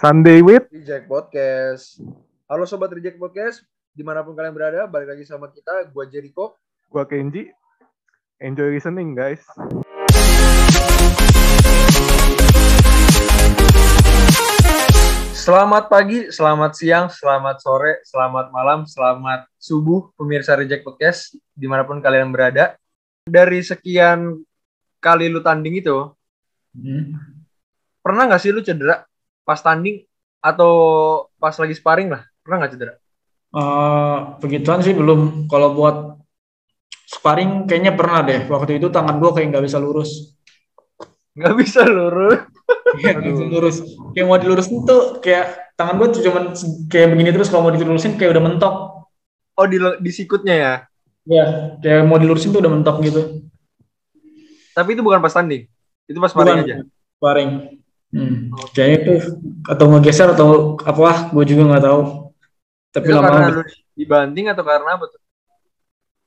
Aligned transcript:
Sunday 0.00 0.40
with 0.40 0.64
Reject 0.72 1.12
Podcast. 1.12 2.00
Halo 2.48 2.64
Sobat 2.64 2.88
Reject 2.88 3.20
Podcast, 3.20 3.68
di 3.92 4.00
mana 4.00 4.24
pun 4.24 4.32
kalian 4.32 4.56
berada, 4.56 4.88
balik 4.88 5.12
lagi 5.12 5.28
sama 5.28 5.52
kita, 5.52 5.92
gua 5.92 6.08
Jericho. 6.08 6.56
gua 6.88 7.04
Kenji. 7.04 7.52
Enjoy 8.40 8.72
listening 8.72 9.12
guys. 9.12 9.44
Selamat 15.36 15.92
pagi, 15.92 16.32
selamat 16.32 16.72
siang, 16.80 17.12
selamat 17.12 17.60
sore, 17.60 18.00
selamat 18.08 18.48
malam, 18.56 18.88
selamat 18.88 19.52
subuh, 19.60 20.16
pemirsa 20.16 20.56
Reject 20.56 20.80
Podcast, 20.80 21.36
di 21.52 21.68
mana 21.68 21.84
pun 21.84 22.00
kalian 22.00 22.32
berada. 22.32 22.72
Dari 23.28 23.60
sekian 23.60 24.40
kali 24.96 25.28
lu 25.28 25.44
tanding 25.44 25.76
itu, 25.76 26.08
Hmm. 26.72 27.20
pernah 28.00 28.24
nggak 28.30 28.40
sih 28.40 28.48
lu 28.48 28.64
cedera 28.64 29.09
pas 29.44 29.60
tanding 29.60 30.04
atau 30.40 30.72
pas 31.36 31.52
lagi 31.56 31.74
sparring 31.76 32.08
lah? 32.12 32.22
Pernah 32.40 32.56
nggak 32.64 32.72
cedera? 32.72 32.94
Eh, 33.50 34.16
begituan 34.38 34.80
sih 34.80 34.94
belum. 34.94 35.50
Kalau 35.50 35.74
buat 35.74 35.96
sparring 37.10 37.66
kayaknya 37.66 37.98
pernah 37.98 38.22
deh. 38.22 38.46
Waktu 38.46 38.78
itu 38.78 38.88
tangan 38.88 39.18
gue 39.18 39.30
kayak 39.34 39.48
nggak 39.50 39.64
bisa 39.66 39.78
lurus. 39.82 40.38
Nggak 41.34 41.54
bisa 41.58 41.82
lurus. 41.86 42.38
Nggak 42.94 43.18
bisa 43.26 43.42
lurus. 43.46 43.76
Kayak 44.14 44.26
mau 44.26 44.38
dilurusin 44.38 44.86
tuh 44.86 45.18
kayak 45.18 45.74
tangan 45.74 45.98
gue 45.98 46.08
tuh 46.14 46.22
cuman 46.30 46.44
kayak 46.86 47.08
begini 47.10 47.30
terus 47.34 47.50
kalau 47.50 47.66
mau 47.66 47.74
dilurusin 47.74 48.14
kayak 48.14 48.38
udah 48.38 48.44
mentok. 48.44 48.74
Oh 49.58 49.66
di, 49.66 49.76
di 49.78 50.10
sikutnya 50.14 50.54
ya? 50.54 50.74
Ya, 51.28 51.76
kayak 51.84 52.08
mau 52.08 52.16
dilurusin 52.16 52.54
tuh 52.54 52.64
udah 52.64 52.72
mentok 52.72 52.96
gitu. 53.04 53.44
Tapi 54.72 54.96
itu 54.96 55.02
bukan 55.04 55.20
pas 55.20 55.34
tanding, 55.34 55.68
itu 56.08 56.18
pas 56.22 56.32
sparring 56.32 56.64
Bukan 56.64 56.66
aja. 56.66 56.76
Sparring. 57.20 57.50
Hmm. 58.10 58.50
Kayaknya 58.74 58.96
itu 58.98 59.14
atau 59.62 59.86
ngegeser 59.86 60.28
atau 60.34 60.74
apa, 60.82 61.30
gue 61.30 61.44
juga 61.46 61.62
nggak 61.70 61.84
tahu. 61.86 62.00
Tapi 62.90 63.06
Itu 63.06 63.14
karena 63.14 63.30
lama-lama 63.30 63.62
lu 63.62 63.62
dibanting 63.94 64.46
atau 64.50 64.64
karena 64.66 64.90
apa 64.98 65.04
tuh? 65.06 65.20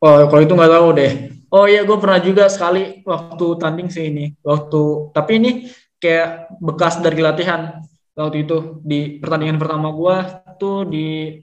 Oh, 0.03 0.15
kalau 0.31 0.41
itu 0.43 0.53
nggak 0.55 0.73
tahu 0.79 0.87
deh. 0.95 1.11
Oh 1.53 1.65
iya, 1.67 1.85
gue 1.85 1.97
pernah 1.99 2.19
juga 2.23 2.47
sekali 2.47 3.03
waktu 3.03 3.45
tanding 3.59 3.91
sih 3.91 4.09
ini. 4.09 4.31
Waktu, 4.41 5.11
tapi 5.11 5.31
ini 5.37 5.51
kayak 5.99 6.55
bekas 6.57 7.03
dari 7.03 7.19
latihan 7.19 7.83
waktu 8.15 8.47
itu 8.47 8.83
di 8.83 9.19
pertandingan 9.19 9.59
pertama 9.59 9.91
gue 9.93 10.15
tuh 10.57 10.87
di 10.87 11.39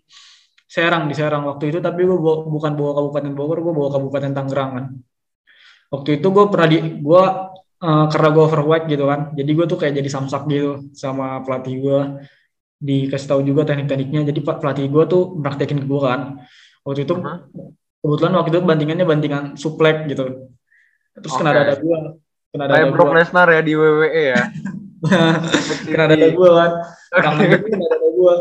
Serang 0.70 1.10
di 1.10 1.14
Serang 1.14 1.46
waktu 1.46 1.68
itu. 1.68 1.78
Tapi 1.84 2.00
gue 2.00 2.18
bukan 2.48 2.72
bawa 2.74 2.92
Kabupaten 2.96 3.32
Bogor, 3.36 3.58
gue 3.60 3.74
bawa 3.76 3.88
Kabupaten 3.92 4.32
Tangerang 4.32 4.70
kan. 4.72 4.86
Waktu 5.90 6.22
itu 6.22 6.26
gue 6.30 6.44
pernah 6.48 6.68
di 6.70 6.78
gue 7.02 7.22
eh, 7.80 8.04
karena 8.12 8.28
gue 8.32 8.42
overweight 8.44 8.84
gitu 8.88 9.04
kan. 9.08 9.20
Jadi 9.34 9.50
gue 9.56 9.66
tuh 9.66 9.78
kayak 9.80 9.94
jadi 10.00 10.10
samsak 10.12 10.42
gitu 10.52 10.88
sama 10.96 11.40
pelatih 11.44 11.74
gue. 11.80 12.00
Dikasih 12.80 13.28
tahu 13.28 13.40
juga 13.44 13.68
teknik-tekniknya. 13.68 14.28
Jadi 14.32 14.40
pelatih 14.40 14.86
gue 14.88 15.04
tuh 15.08 15.22
praktekin 15.40 15.84
ke 15.84 15.86
gue 15.88 16.00
kan. 16.00 16.40
Waktu 16.84 17.04
itu 17.04 17.14
kebetulan 18.00 18.32
waktu 18.36 18.50
itu 18.56 18.60
bantingannya 18.64 19.06
bantingan 19.06 19.44
suplek 19.60 20.08
gitu 20.08 20.48
terus 21.16 21.34
kena 21.36 21.52
Oke. 21.52 21.58
dada 21.60 21.74
gua 21.80 21.98
kena 22.50 22.64
dada 22.66 22.74
Kayak 22.80 22.92
Brock 22.96 23.12
Lesnar 23.12 23.48
ya 23.52 23.60
di 23.60 23.72
WWE 23.76 24.22
ya. 24.34 24.42
kena 25.88 26.04
dada 26.08 26.28
gua 26.32 26.50
kan 26.56 26.70
tangan 27.20 27.60
kena 27.60 27.86
dada 27.88 28.08
gua 28.16 28.34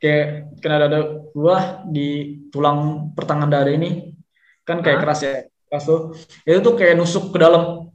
kayak 0.00 0.26
kena 0.60 0.76
dada 0.88 1.00
gua 1.36 1.56
di 1.88 2.08
tulang 2.48 3.12
pertengahan 3.12 3.52
dada 3.52 3.70
ini 3.72 4.16
kan 4.64 4.80
kayak 4.80 5.00
Hah? 5.00 5.04
keras 5.04 5.20
ya 5.24 5.34
keras 5.68 5.84
tuh 5.84 6.00
itu 6.48 6.58
tuh 6.64 6.74
kayak 6.76 6.96
nusuk 6.96 7.32
ke 7.32 7.38
dalam 7.40 7.91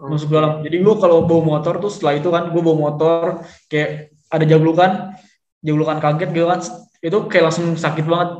ke 0.00 0.32
dalam 0.32 0.64
jadi 0.64 0.76
gua 0.80 0.96
kalau 0.96 1.28
bawa 1.28 1.60
motor 1.60 1.76
tuh 1.76 1.92
setelah 1.92 2.16
itu 2.16 2.32
kan 2.32 2.48
gua 2.48 2.62
bawa 2.64 2.76
motor 2.88 3.44
kayak 3.68 4.16
ada 4.32 4.44
jablukan 4.48 5.12
jablukan 5.60 5.98
kaget 6.00 6.28
gitu 6.32 6.46
kan. 6.48 6.60
Itu 7.00 7.18
kayak 7.28 7.44
langsung 7.48 7.76
sakit 7.76 8.04
banget. 8.04 8.30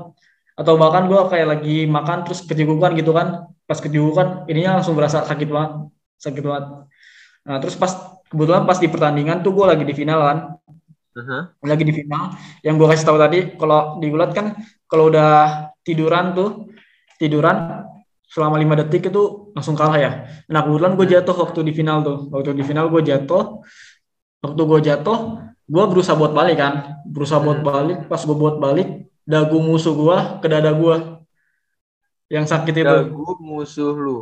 Atau 0.56 0.76
bahkan 0.76 1.08
gua 1.08 1.28
kayak 1.28 1.46
lagi 1.48 1.88
makan 1.88 2.28
terus 2.28 2.44
kejegukan 2.44 2.92
gitu 2.96 3.12
kan. 3.16 3.48
Pas 3.64 3.78
kejegukan 3.80 4.48
ininya 4.50 4.80
langsung 4.80 4.96
berasa 4.96 5.24
sakit 5.24 5.48
banget 5.48 5.72
sakit 6.20 6.42
banget. 6.44 6.64
Nah 7.48 7.56
terus 7.64 7.76
pas 7.80 7.92
kebetulan 8.28 8.68
pas 8.68 8.76
di 8.76 8.88
pertandingan 8.88 9.40
tuh 9.40 9.52
gua 9.56 9.72
lagi 9.72 9.84
di 9.84 9.94
final 9.96 10.20
kan. 10.20 10.38
Aha. 11.10 11.38
lagi 11.66 11.84
di 11.84 11.94
final. 11.96 12.36
Yang 12.64 12.74
gua 12.76 12.88
kasih 12.92 13.06
tahu 13.08 13.18
tadi 13.20 13.38
kalau 13.56 14.00
di 14.00 14.06
gulat 14.08 14.30
kan 14.32 14.56
kalau 14.88 15.08
udah 15.08 15.32
tiduran 15.84 16.36
tuh 16.36 16.68
tiduran 17.16 17.84
selama 18.30 18.56
lima 18.62 18.78
detik 18.78 19.10
itu 19.10 19.50
langsung 19.52 19.74
kalah 19.74 19.98
ya. 19.98 20.10
Nah 20.46 20.62
kebetulan 20.62 20.92
gue 20.94 21.06
jatuh 21.10 21.36
waktu 21.36 21.60
di 21.66 21.72
final 21.74 21.98
tuh. 22.06 22.18
Waktu 22.30 22.50
di 22.54 22.62
final 22.62 22.86
gue 22.86 23.02
jatuh 23.02 23.44
waktu 24.40 24.62
gue 24.70 24.80
jatuh 24.86 25.18
gue 25.66 25.84
berusaha 25.90 26.14
buat 26.14 26.30
balik 26.30 26.56
kan. 26.62 26.74
Berusaha 27.04 27.42
buat 27.42 27.58
Hmm. 27.60 27.66
balik 27.66 27.98
pas 28.06 28.22
gue 28.22 28.36
buat 28.38 28.56
balik 28.56 28.88
dagu 29.26 29.58
musuh 29.58 29.94
gue 29.94 30.16
ke 30.38 30.46
dada 30.46 30.70
gue 30.72 30.96
yang 32.30 32.46
sakit 32.46 32.74
itu. 32.76 32.86
Dagu 32.86 33.34
musuh 33.42 33.90
lu. 33.94 34.18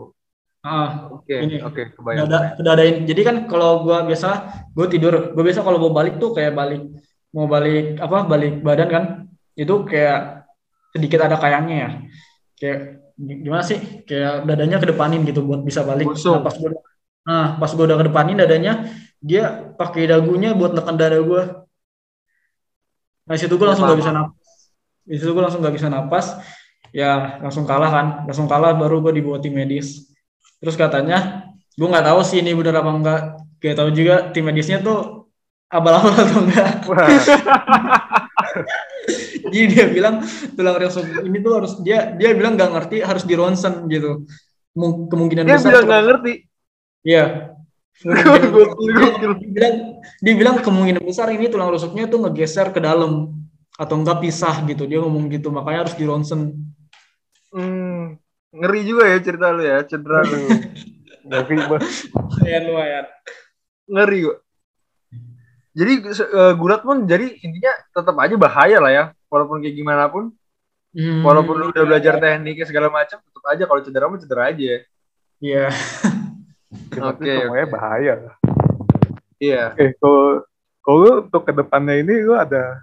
ah 0.58 1.06
Oke, 1.14 1.38
Ini. 1.38 1.62
oke, 1.62 1.94
kebayang. 1.94 2.26
dada 2.26 2.38
kedadain. 2.58 3.06
Jadi 3.06 3.20
kan 3.22 3.36
kalau 3.46 3.86
gua 3.86 4.02
biasa 4.02 4.28
gue 4.74 4.86
tidur. 4.90 5.30
Gue 5.32 5.44
biasa 5.46 5.62
kalau 5.62 5.78
mau 5.78 5.94
balik 5.94 6.18
tuh 6.18 6.34
kayak 6.34 6.52
balik 6.52 6.82
mau 7.30 7.46
balik 7.46 8.00
apa 8.00 8.26
balik 8.26 8.52
badan 8.64 8.88
kan. 8.90 9.04
Itu 9.54 9.84
kayak 9.84 10.48
sedikit 10.90 11.20
ada 11.22 11.36
kayangnya 11.38 11.76
ya. 11.78 11.90
Kayak 12.58 12.78
gimana 13.18 13.62
sih? 13.66 14.06
Kayak 14.06 14.46
dadanya 14.46 14.78
kedepanin 14.78 15.26
gitu 15.26 15.42
buat 15.42 15.60
bisa 15.66 15.82
balik. 15.82 16.06
Busung. 16.06 16.38
nah 16.38 16.42
pas 16.46 16.54
gua 16.54 16.70
nah 17.28 17.46
pas 17.60 17.70
gua 17.74 17.84
udah 17.84 17.98
kedepanin 18.00 18.40
dadanya 18.40 18.88
dia 19.20 19.74
pakai 19.76 20.08
dagunya 20.08 20.54
buat 20.54 20.72
neken 20.72 20.96
dada 20.96 21.18
gua. 21.20 21.66
Nah 23.26 23.34
situ 23.34 23.58
gua 23.58 23.74
langsung 23.74 23.90
nggak 23.90 24.00
bisa 24.00 24.12
napas. 24.14 24.48
Di 25.04 25.16
situ 25.18 25.30
gua 25.34 25.42
langsung 25.50 25.60
nggak 25.60 25.74
bisa 25.76 25.88
napas. 25.90 26.26
Ya 26.94 27.36
langsung 27.42 27.66
kalah 27.66 27.90
kan. 27.90 28.06
Langsung 28.24 28.46
kalah 28.46 28.72
baru 28.78 29.02
gua 29.02 29.12
dibawa 29.12 29.42
tim 29.42 29.52
medis. 29.52 30.08
Terus 30.62 30.78
katanya 30.78 31.48
gue 31.78 31.86
nggak 31.86 32.06
tahu 32.10 32.20
sih 32.26 32.42
ini 32.42 32.58
bener 32.58 32.74
apa 32.74 32.90
enggak 32.90 33.20
gak 33.62 33.78
tahu 33.78 33.94
juga 33.94 34.34
tim 34.34 34.42
medisnya 34.42 34.82
tuh 34.82 35.30
abal-abal 35.70 36.10
atau 36.10 36.42
enggak 36.42 36.68
jadi 39.52 39.64
dia 39.72 39.84
bilang 39.90 40.14
tulang 40.56 40.76
rusuk 40.78 41.04
ini 41.24 41.38
tuh 41.40 41.52
harus 41.58 41.72
dia 41.86 41.98
dia 42.18 42.30
bilang 42.36 42.54
nggak 42.58 42.70
ngerti 42.74 42.96
harus 43.04 43.24
di 43.28 43.34
ronsen 43.38 43.74
gitu 43.88 44.24
Mung- 44.78 45.08
kemungkinan 45.10 45.44
Dia 45.48 45.56
besar 45.58 45.70
bilang 45.72 45.84
nggak 45.88 46.02
ngerti. 46.06 46.32
iya 47.02 47.24
dia 49.20 49.28
bilang 49.34 49.74
dia 50.22 50.34
bilang 50.38 50.56
kemungkinan 50.62 51.02
besar 51.02 51.26
ini 51.34 51.50
tulang 51.50 51.70
rusuknya 51.74 52.06
tuh 52.06 52.22
ngegeser 52.26 52.70
ke 52.70 52.78
dalam 52.78 53.34
atau 53.74 53.94
enggak 53.98 54.18
pisah 54.22 54.62
gitu 54.66 54.86
dia 54.86 54.98
ngomong 55.02 55.30
gitu 55.30 55.50
makanya 55.50 55.86
harus 55.86 55.94
di 55.98 56.04
ronsen 56.06 56.40
Hmm, 57.48 58.20
ngeri 58.52 58.80
juga 58.84 59.08
ya 59.08 59.18
cerita 59.24 59.48
lu 59.56 59.62
ya, 59.64 59.80
cedera 59.88 60.20
lu. 60.20 60.36
ngeri 61.28 61.56
banget. 61.64 61.82
lumayan 62.12 62.62
lumayan 62.68 63.04
ngeri 63.88 64.18
kok. 64.28 64.38
Jadi 65.78 65.92
se- 66.10 66.26
eh, 66.26 66.52
gulat 66.58 66.82
pun 66.82 67.06
jadi 67.06 67.38
intinya 67.38 67.70
tetap 67.94 68.16
aja 68.18 68.34
bahaya 68.34 68.78
lah 68.82 68.90
ya, 68.90 69.04
walaupun 69.30 69.62
kayak 69.62 69.76
gimana 69.78 70.10
pun, 70.10 70.34
Hmm, 70.90 71.22
walaupun 71.22 71.54
lu 71.54 71.66
udah 71.70 71.84
belajar 71.84 72.18
tekniknya 72.18 72.66
segala 72.66 72.88
macam, 72.90 73.20
tetap 73.22 73.44
aja 73.46 73.62
kalau 73.68 73.80
cedera 73.84 74.10
mah 74.10 74.18
cedera 74.18 74.42
aja. 74.50 74.82
iya 75.38 75.70
Tapi 76.90 77.22
Oke, 77.22 77.30
semuanya 77.30 77.66
oke. 77.68 77.74
bahaya. 77.78 78.14
Iya. 79.38 79.62
Oke, 79.78 79.86
kalau 80.02 80.22
kalau 80.82 80.96
lu 80.98 81.10
untuk 81.28 81.42
ke 81.46 81.52
depannya 81.54 81.94
ini 82.02 82.14
lu 82.26 82.34
ada 82.34 82.82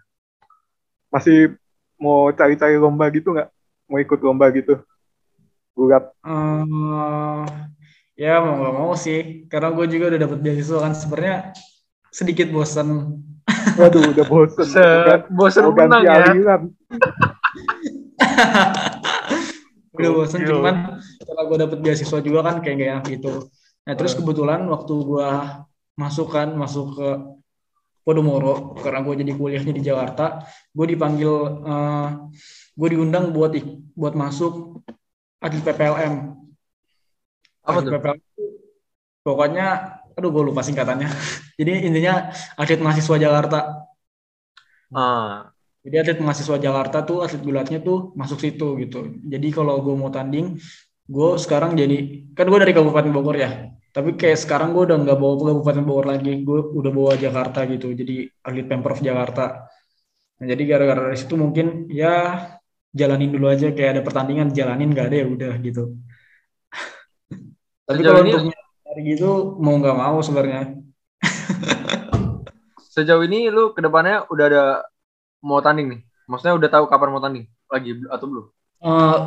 masih 1.12 1.58
mau 2.00 2.32
cari-cari 2.32 2.80
lomba 2.80 3.12
gitu 3.12 3.36
nggak? 3.36 3.50
Mau 3.92 4.00
ikut 4.00 4.20
lomba 4.24 4.46
gitu? 4.56 4.80
Gulat. 5.76 6.08
Eh, 6.24 7.44
ya 8.16 8.40
mau 8.40 8.56
nggak 8.64 8.76
mau 8.80 8.94
sih 8.96 9.44
karena 9.52 9.76
gue 9.76 9.86
juga 9.92 10.16
udah 10.16 10.20
dapet 10.24 10.40
beasiswa 10.40 10.80
kan 10.80 10.94
sebenarnya 10.96 11.38
sedikit 12.16 12.48
bosan 12.50 13.20
Waduh, 13.76 14.16
udah 14.16 14.26
bosen. 14.26 14.64
Se 14.64 14.80
ganti 14.80 15.76
menang 15.76 16.02
ya. 16.02 16.56
udah 19.96 20.12
bosan 20.12 20.44
cuman 20.44 20.76
setelah 21.00 21.44
gue 21.46 21.58
dapet 21.58 21.78
beasiswa 21.80 22.20
juga 22.20 22.40
kan 22.42 22.56
kayak 22.60 22.76
gak 22.76 22.90
enak 22.90 23.06
gitu 23.12 23.34
nah 23.84 23.94
terus 23.94 24.12
Hmm. 24.12 24.20
kebetulan 24.24 24.62
waktu 24.66 24.94
gue 24.94 25.30
masuk 25.96 26.28
kan 26.30 26.52
masuk 26.54 26.96
ke 26.96 27.10
Podomoro 28.02 28.78
karena 28.78 29.02
gue 29.02 29.16
jadi 29.18 29.32
kuliahnya 29.34 29.74
di 29.74 29.82
Jakarta 29.82 30.44
gue 30.70 30.86
dipanggil 30.86 31.34
eh, 31.64 32.08
gue 32.72 32.88
diundang 32.92 33.32
buat 33.32 33.52
ik- 33.52 33.82
buat 33.92 34.14
masuk 34.14 34.84
atlet 35.40 35.64
PPLM 35.64 36.14
Apa 37.64 37.80
tuh? 37.82 37.92
PPLM 37.92 38.20
pokoknya 39.22 39.68
aduh 40.16 40.30
gue 40.36 40.44
lupa 40.50 40.62
singkatannya 40.68 41.08
jadi 41.60 41.72
intinya 41.88 42.14
atlet 42.60 42.80
mahasiswa 42.86 43.18
Jakarta 43.26 43.58
Ah, 44.94 45.54
Jadi 45.86 45.96
atlet 46.02 46.18
mahasiswa 46.26 46.58
Jakarta 46.66 46.98
tuh 47.10 47.18
atlet 47.26 47.42
gulatnya 47.48 47.78
tuh 47.88 47.98
masuk 48.20 48.40
situ 48.46 48.66
gitu. 48.82 48.98
Jadi 49.34 49.48
kalau 49.58 49.74
gue 49.86 49.94
mau 50.02 50.10
tanding, 50.16 50.58
gue 51.16 51.30
sekarang 51.44 51.72
jadi 51.82 51.96
kan 52.38 52.46
gue 52.52 52.60
dari 52.64 52.74
Kabupaten 52.78 53.12
Bogor 53.16 53.36
ya. 53.38 53.50
Tapi 53.96 54.10
kayak 54.20 54.40
sekarang 54.44 54.70
gue 54.76 54.84
udah 54.90 54.98
nggak 55.06 55.18
bawa 55.22 55.34
Kabupaten 55.54 55.84
Bogor 55.88 56.06
lagi, 56.14 56.32
gue 56.48 56.60
udah 56.80 56.92
bawa 56.98 57.14
Jakarta 57.26 57.60
gitu. 57.70 57.88
Jadi 57.94 58.14
atlet 58.48 58.66
pemprov 58.70 58.98
Jakarta. 59.10 59.42
Nah, 60.40 60.46
jadi 60.52 60.64
gara-gara 60.70 61.02
dari 61.12 61.18
situ 61.22 61.36
mungkin 61.40 61.88
ya 61.92 62.12
jalanin 63.00 63.30
dulu 63.36 63.46
aja 63.54 63.68
kayak 63.78 63.92
ada 64.00 64.04
pertandingan 64.08 64.50
jalanin 64.58 64.90
nggak 64.94 65.08
ada 65.12 65.18
ya 65.22 65.28
udah 65.36 65.54
gitu. 65.68 65.82
Tapi 67.86 68.02
kalau 68.06 68.20
untuk 68.26 68.42
hari 68.96 69.12
gitu 69.20 69.60
mau 69.60 69.76
nggak 69.76 69.92
mau 69.92 70.24
sebenarnya. 70.24 70.72
Sejauh 72.96 73.28
ini 73.28 73.52
lu 73.52 73.76
ke 73.76 73.84
depannya 73.84 74.24
udah 74.32 74.46
ada 74.48 74.64
mau 75.44 75.60
tanding 75.60 75.92
nih? 75.92 76.02
Maksudnya 76.32 76.56
udah 76.56 76.70
tahu 76.72 76.88
kapan 76.88 77.12
mau 77.12 77.20
tanding? 77.20 77.44
Lagi 77.68 77.92
atau 78.08 78.26
belum? 78.32 78.46
Eh, 78.80 79.18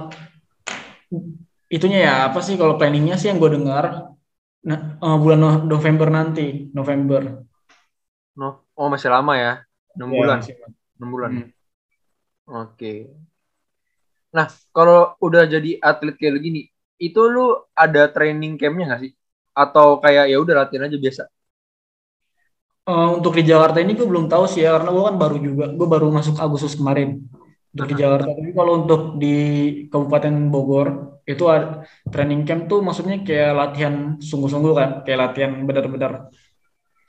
itunya 1.69 2.01
ya 2.09 2.15
apa 2.33 2.41
sih 2.41 2.57
kalau 2.57 2.81
planningnya 2.81 3.21
sih 3.21 3.29
yang 3.29 3.37
gue 3.37 3.61
dengar 3.61 4.17
nah, 4.65 4.97
eh, 4.97 5.17
bulan 5.21 5.37
No- 5.41 5.65
November 5.69 6.09
nanti 6.09 6.73
November 6.73 7.45
No. 8.39 8.65
Oh 8.73 8.89
masih 8.89 9.13
lama 9.13 9.37
ya? 9.37 9.53
6 9.99 10.09
Ya, 10.09 10.17
bulan. 10.17 10.39
masih- 10.41 10.57
6 10.97 11.09
bulan. 11.11 11.31
Hmm. 11.35 11.49
Oke. 12.65 13.11
Nah, 14.31 14.47
kalau 14.71 15.19
udah 15.19 15.43
jadi 15.51 15.83
atlet 15.83 16.15
kayak 16.15 16.39
gini, 16.39 16.71
itu 17.03 17.19
lu 17.27 17.59
ada 17.75 18.07
training 18.07 18.55
campnya 18.55 18.95
nggak 18.95 19.03
sih? 19.03 19.13
Atau 19.63 19.87
kayak 20.03 20.25
ya 20.33 20.37
udah 20.45 20.55
latihan 20.63 20.87
aja 20.87 20.99
biasa? 21.05 21.23
Eh, 22.89 23.09
untuk 23.17 23.33
di 23.39 23.43
Jakarta 23.45 23.79
ini 23.85 23.93
gue 23.99 24.07
belum 24.09 24.27
tahu 24.33 24.45
sih 24.53 24.65
ya 24.65 24.71
karena 24.81 24.89
gue 24.97 25.05
kan 25.09 25.17
baru 25.23 25.37
juga 25.47 25.65
gue 25.79 25.87
baru 25.95 26.07
masuk 26.09 26.35
Agustus 26.41 26.73
kemarin. 26.79 27.09
Untuk 27.73 27.87
di 27.93 27.97
Jakarta 28.01 28.33
tapi 28.33 28.51
kalau 28.57 28.73
untuk 28.81 29.01
di 29.21 29.35
Kabupaten 29.93 30.35
Bogor 30.49 30.89
itu 31.29 31.45
ada 31.53 31.85
training 32.09 32.49
camp 32.49 32.65
tuh 32.71 32.81
maksudnya 32.81 33.21
kayak 33.29 33.53
latihan 33.61 33.95
sungguh-sungguh 34.29 34.73
kan? 34.73 34.91
Kayak 35.05 35.19
latihan 35.25 35.53
benar-benar 35.69 36.13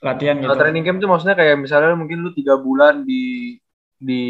latihan 0.04 0.36
gitu. 0.40 0.48
Kalau 0.52 0.60
training 0.60 0.84
camp 0.84 0.98
tuh 1.00 1.10
maksudnya 1.12 1.36
kayak 1.40 1.56
misalnya 1.64 1.96
mungkin 1.96 2.18
lu 2.24 2.32
tiga 2.36 2.56
bulan 2.60 3.08
di 3.08 3.56
di 4.00 4.24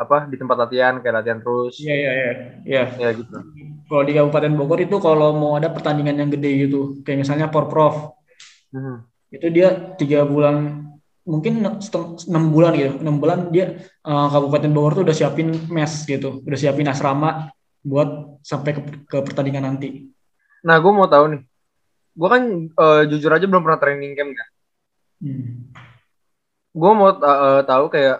apa 0.00 0.24
di 0.32 0.40
tempat 0.40 0.56
latihan 0.64 0.96
kayak 1.04 1.14
latihan 1.20 1.38
terus 1.44 1.76
iya 1.84 1.94
iya 1.94 2.12
iya 2.12 2.32
iya 2.64 2.84
ya 2.96 3.08
gitu. 3.12 3.36
kalau 3.84 4.02
di 4.08 4.12
Kabupaten 4.16 4.52
Bogor 4.56 4.80
itu 4.80 4.96
kalau 4.96 5.36
mau 5.36 5.60
ada 5.60 5.68
pertandingan 5.68 6.16
yang 6.16 6.30
gede 6.32 6.50
gitu 6.64 7.04
kayak 7.04 7.26
misalnya 7.26 7.52
Porprov 7.52 8.16
Hmm. 8.70 9.02
itu 9.34 9.50
dia 9.50 9.74
tiga 9.98 10.22
bulan 10.22 10.86
mungkin 11.26 11.58
enam 12.30 12.44
bulan 12.54 12.70
gitu 12.78 13.02
enam 13.02 13.18
bulan 13.18 13.50
dia 13.50 13.82
eh, 13.82 14.26
Kabupaten 14.30 14.70
Bogor 14.70 14.92
tuh 14.94 15.04
udah 15.10 15.16
siapin 15.16 15.50
mes 15.66 16.06
gitu 16.06 16.38
udah 16.46 16.54
siapin 16.54 16.86
asrama 16.86 17.50
buat 17.82 18.38
sampai 18.46 18.78
ke, 18.78 18.82
ke 19.10 19.16
pertandingan 19.26 19.66
nanti 19.66 20.06
Nah, 20.60 20.76
gue 20.76 20.92
mau 20.92 21.08
tahu 21.08 21.24
nih. 21.36 21.42
Gue 22.16 22.28
kan 22.28 22.42
eh, 22.68 23.02
jujur 23.08 23.32
aja 23.32 23.46
belum 23.48 23.64
pernah 23.64 23.80
training 23.80 24.12
camp 24.12 24.32
kan. 24.36 24.48
Hmm. 25.24 25.48
Gue 26.76 26.90
mau 26.92 27.08
eh, 27.16 27.62
tahu 27.64 27.84
kayak 27.88 28.18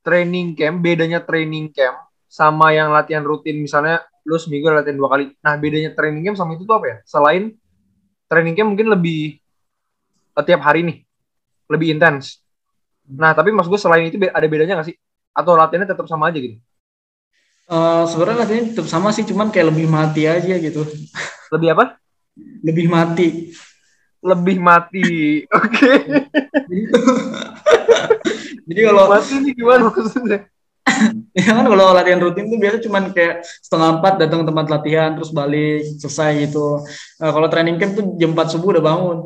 training 0.00 0.56
camp 0.56 0.80
bedanya 0.80 1.20
training 1.20 1.70
camp 1.72 1.96
sama 2.30 2.72
yang 2.72 2.94
latihan 2.94 3.24
rutin 3.26 3.58
misalnya 3.58 4.00
lu 4.24 4.36
seminggu 4.38 4.70
latihan 4.70 4.96
dua 4.96 5.10
kali. 5.10 5.32
Nah, 5.42 5.54
bedanya 5.56 5.90
training 5.96 6.22
camp 6.30 6.36
sama 6.38 6.54
itu 6.54 6.64
tuh 6.68 6.76
apa 6.76 6.86
ya? 6.86 6.96
Selain 7.08 7.52
training 8.30 8.54
camp 8.54 8.68
mungkin 8.76 8.88
lebih 8.92 9.40
eh, 10.38 10.44
tiap 10.46 10.60
hari 10.62 10.86
nih, 10.86 10.96
lebih 11.68 11.96
intens. 11.96 12.38
Nah, 13.10 13.34
tapi 13.34 13.50
maksud 13.50 13.72
gue 13.74 13.80
selain 13.80 14.06
itu 14.06 14.16
ada 14.30 14.46
bedanya 14.46 14.78
nggak 14.78 14.88
sih? 14.92 14.96
Atau 15.34 15.58
latihannya 15.58 15.88
tetap 15.90 16.06
sama 16.06 16.30
aja 16.30 16.38
gitu? 16.38 16.56
Eh, 17.70 18.04
sebenarnya 18.10 18.42
latihannya 18.42 18.66
tetap 18.74 18.86
sama 18.90 19.14
sih 19.14 19.22
cuman 19.22 19.54
kayak 19.54 19.70
lebih 19.70 19.86
mati 19.86 20.26
aja 20.26 20.58
gitu 20.58 20.82
Lebih 21.54 21.78
apa? 21.78 21.94
lebih 22.66 22.86
mati 22.90 23.28
Lebih 24.20 24.56
mati. 24.60 25.08
Oke. 25.58 25.92
jadi 28.68 28.80
kalau 28.90 29.04
Mati 29.10 29.34
ini 29.38 29.50
gimana 29.54 29.90
maksudnya? 29.90 30.40
ya 31.36 31.42
kan 31.54 31.64
kalau 31.68 31.86
latihan 31.94 32.20
rutin 32.20 32.50
tuh 32.50 32.58
biasa 32.58 32.76
cuman 32.82 33.02
kayak 33.14 33.46
setengah 33.62 33.88
empat 34.00 34.14
datang 34.26 34.42
ke 34.42 34.46
tempat 34.48 34.66
latihan 34.68 35.10
terus 35.14 35.30
balik 35.30 35.86
selesai 36.02 36.30
gitu. 36.48 36.82
Nah, 37.20 37.30
kalau 37.30 37.46
training 37.46 37.76
camp 37.78 37.92
tuh 37.94 38.04
jam 38.18 38.32
4 38.34 38.48
subuh 38.50 38.74
udah 38.78 38.84
bangun. 38.84 39.18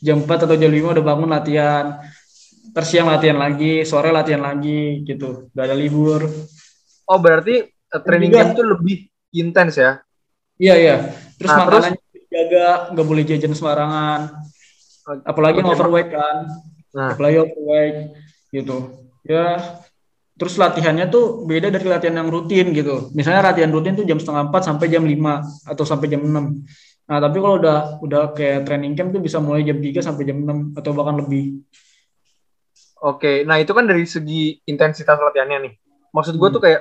Jam 0.00 0.16
4 0.24 0.48
atau 0.48 0.56
jam 0.56 0.72
5 0.72 0.96
udah 0.96 1.04
bangun 1.04 1.28
latihan. 1.30 1.84
Terus 2.70 2.88
siang 2.88 3.08
latihan 3.10 3.38
lagi 3.38 3.82
sore 3.82 4.10
latihan 4.14 4.42
lagi 4.42 5.02
gitu. 5.04 5.50
Gak 5.54 5.64
ada 5.70 5.76
libur. 5.76 6.24
Oh, 7.06 7.18
berarti 7.18 7.66
eh, 7.66 8.00
training 8.02 8.30
camp 8.32 8.50
tuh 8.58 8.66
lebih 8.66 9.06
intens 9.34 9.78
ya? 9.78 10.02
iya 10.60 10.74
iya. 10.76 10.96
Terus 11.40 11.50
Nah, 11.50 11.64
terus- 11.68 11.84
makanannya 11.88 12.12
dijaga 12.12 12.66
nggak 12.92 13.06
boleh 13.06 13.24
jajan 13.24 13.52
sembarangan. 13.56 14.20
Apalagi 15.24 15.64
yang 15.64 15.72
Oke, 15.72 15.76
overweight 15.80 16.10
kan 16.12 16.36
Nah, 16.90 17.14
apalagi 17.14 17.38
overweight 17.38 17.96
gitu 18.50 18.76
ya 19.22 19.62
terus 20.34 20.56
latihannya 20.58 21.06
tuh 21.12 21.44
beda 21.46 21.70
dari 21.70 21.86
latihan 21.86 22.18
yang 22.24 22.32
rutin 22.32 22.72
gitu 22.74 23.12
misalnya 23.14 23.52
latihan 23.52 23.70
rutin 23.70 23.94
tuh 23.94 24.02
jam 24.08 24.18
setengah 24.18 24.50
empat 24.50 24.62
sampai 24.66 24.86
jam 24.90 25.04
5 25.06 25.44
atau 25.70 25.84
sampai 25.86 26.06
jam 26.10 26.24
6 26.24 26.66
nah 27.06 27.18
tapi 27.22 27.36
kalau 27.38 27.62
udah 27.62 27.78
udah 28.02 28.22
kayak 28.34 28.66
training 28.66 28.98
camp 28.98 29.14
tuh 29.14 29.22
bisa 29.22 29.38
mulai 29.38 29.62
jam 29.62 29.78
3 29.78 30.00
sampai 30.02 30.22
jam 30.26 30.42
6 30.42 30.74
atau 30.74 30.90
bahkan 30.96 31.20
lebih 31.22 31.62
Oke, 33.00 33.48
nah 33.48 33.56
itu 33.56 33.72
kan 33.72 33.88
dari 33.88 34.04
segi 34.04 34.60
intensitas 34.68 35.16
latihannya 35.16 35.58
nih. 35.64 35.72
Maksud 36.12 36.36
gue 36.36 36.48
Hmm. 36.52 36.56
tuh 36.60 36.60
kayak 36.60 36.80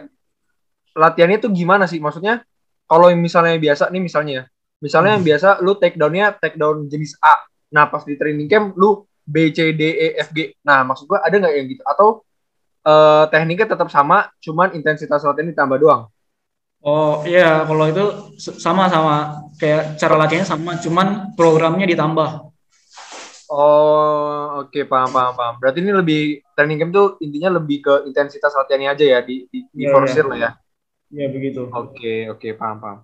latihannya 0.92 1.40
tuh 1.40 1.52
gimana 1.56 1.88
sih? 1.88 2.04
Maksudnya 2.04 2.44
kalau 2.92 3.08
yang 3.08 3.24
misalnya 3.24 3.56
biasa 3.56 3.88
nih 3.88 4.02
misalnya, 4.04 4.34
ya. 4.36 4.44
misalnya 4.84 5.12
yang 5.16 5.24
biasa 5.24 5.64
lu 5.64 5.80
take 5.80 5.96
down-nya 5.96 6.36
take 6.36 6.60
down 6.60 6.92
jenis 6.92 7.16
A. 7.24 7.40
Nah 7.72 7.88
pas 7.88 8.04
di 8.04 8.20
training 8.20 8.52
camp 8.52 8.76
lu 8.76 9.08
B 9.34 9.36
C 9.56 9.60
D 9.80 9.82
E 9.86 10.08
F 10.26 10.30
G. 10.36 10.40
Nah 10.68 10.82
maksud 10.88 11.06
gue 11.10 11.20
ada 11.22 11.36
nggak 11.42 11.54
yang 11.58 11.68
gitu? 11.72 11.84
Atau 11.86 12.08
eh, 12.90 13.24
tekniknya 13.32 13.68
tetap 13.78 13.90
sama, 13.94 14.18
cuman 14.46 14.74
intensitas 14.78 15.22
latihan 15.28 15.50
ditambah 15.54 15.78
doang? 15.84 16.04
oh 16.90 17.14
iya 17.28 17.68
kalau 17.68 17.86
itu 17.92 18.04
sama 18.66 18.84
sama 18.94 19.16
kayak 19.60 20.00
cara 20.00 20.16
latihannya 20.20 20.48
sama 20.48 20.72
cuman 20.84 21.08
programnya 21.38 21.86
ditambah 21.92 22.30
Oh, 23.50 24.62
oke 24.62 24.86
paham 24.86 25.10
paham 25.10 25.34
paham. 25.34 25.56
Berarti 25.58 25.82
ini 25.82 25.90
lebih 25.90 26.22
training 26.54 26.78
camp 26.86 26.92
tuh 26.94 27.08
intinya 27.26 27.58
lebih 27.58 27.82
ke 27.82 27.94
intensitas 28.06 28.54
latihannya 28.54 28.94
aja 28.94 29.06
ya 29.18 29.20
di 29.26 29.50
di, 29.50 29.66
di 29.74 29.84
Iya, 29.90 29.90
forsir 29.90 30.22
iya. 30.22 30.30
lah 30.30 30.38
ya. 30.38 30.52
ya 31.10 31.26
begitu 31.34 31.66
Oke, 31.74 32.30
oke, 32.30 32.48
paham, 32.54 32.78
paham. 32.78 33.00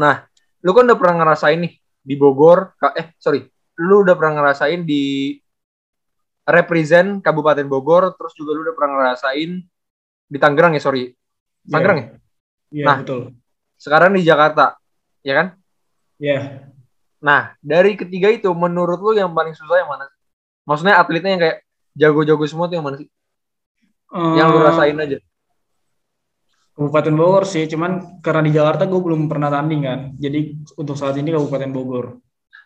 Nah, 0.00 0.24
lu 0.64 0.70
kan 0.72 0.88
udah 0.88 0.96
pernah 0.96 1.14
ngerasain 1.20 1.60
nih 1.60 1.72
di 1.76 2.14
Bogor, 2.16 2.72
eh 2.96 3.12
sorry, 3.20 3.44
lu 3.80 4.04
udah 4.04 4.14
pernah 4.14 4.44
ngerasain 4.44 4.84
di 4.84 5.34
represent 6.44 7.22
Kabupaten 7.24 7.64
Bogor, 7.64 8.12
terus 8.18 8.32
juga 8.36 8.52
lu 8.52 8.60
udah 8.66 8.74
pernah 8.76 8.92
ngerasain 9.00 9.50
di 10.30 10.38
Tangerang 10.38 10.76
ya, 10.76 10.82
sorry. 10.82 11.10
Tangerang 11.64 11.98
ya? 11.98 12.06
iya 12.70 12.84
Nah. 12.86 12.96
betul 13.02 13.20
Sekarang 13.80 14.12
di 14.12 14.20
Jakarta, 14.20 14.76
ya 15.24 15.34
kan? 15.40 15.46
iya 16.20 16.68
Nah, 17.20 17.52
dari 17.60 17.96
ketiga 18.00 18.32
itu, 18.32 18.48
menurut 18.56 18.96
lu 19.00 19.12
yang 19.12 19.32
paling 19.36 19.52
susah 19.52 19.76
yang 19.84 19.92
mana? 19.92 20.08
Maksudnya 20.64 20.96
atletnya 20.96 21.30
yang 21.36 21.42
kayak 21.44 21.58
jago-jago 21.92 22.44
semua 22.48 22.64
tuh 22.68 22.80
yang 22.80 22.86
mana 22.88 22.96
sih? 22.96 23.08
Yang 24.12 24.48
lu 24.52 24.58
Eh, 24.60 24.64
rasain 24.64 24.96
aja. 24.96 25.18
Kabupaten 26.76 27.12
Bogor 27.12 27.44
sih, 27.44 27.68
cuman 27.68 28.20
karena 28.24 28.40
di 28.48 28.52
Jakarta 28.56 28.88
gue 28.88 29.00
belum 29.04 29.28
pernah 29.28 29.52
tanding 29.52 29.84
kan. 29.84 30.00
Jadi 30.16 30.64
untuk 30.80 30.96
saat 30.96 31.12
ini 31.20 31.28
Kabupaten 31.28 31.70
Bogor. 31.76 32.06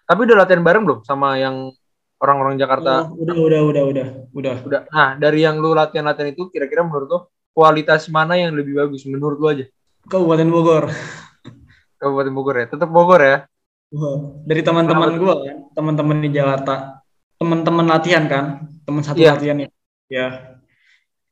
Tapi 0.04 0.20
udah 0.28 0.36
latihan 0.44 0.60
bareng 0.60 0.84
belum 0.84 1.00
sama 1.02 1.40
yang 1.40 1.72
orang-orang 2.20 2.60
Jakarta? 2.60 3.08
Oh, 3.08 3.16
udah, 3.24 3.36
udah, 3.36 3.60
udah, 3.64 3.82
udah, 3.88 4.06
udah. 4.36 4.54
Udah. 4.64 4.80
Nah, 4.92 5.16
dari 5.16 5.44
yang 5.44 5.56
lu 5.60 5.72
latihan-latihan 5.72 6.32
itu, 6.32 6.52
kira-kira 6.52 6.84
menurut 6.84 7.08
lu 7.08 7.18
kualitas 7.56 8.08
mana 8.12 8.36
yang 8.36 8.52
lebih 8.52 8.76
bagus 8.76 9.08
menurut 9.08 9.36
lu 9.40 9.46
aja? 9.48 9.64
Kabupaten 10.04 10.48
Bogor. 10.52 10.84
Kabupaten 11.96 12.32
Bogor 12.36 12.56
ya, 12.60 12.66
tetap 12.68 12.88
Bogor 12.92 13.20
ya. 13.24 13.38
Dari 14.44 14.60
teman-teman 14.60 15.16
gue 15.16 15.34
kan, 15.46 15.56
teman-teman 15.72 16.16
di 16.18 16.28
Jakarta, 16.34 17.00
teman-teman 17.38 17.86
latihan 17.86 18.24
kan, 18.26 18.44
teman 18.82 19.00
satu 19.06 19.22
Iya. 19.22 19.38
latihan 19.38 19.56
ya. 19.62 19.68
Ya, 20.10 20.26